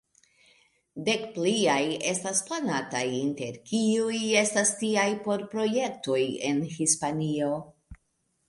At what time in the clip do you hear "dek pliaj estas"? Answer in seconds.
1.09-2.41